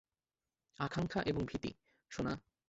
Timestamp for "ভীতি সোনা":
1.45-2.33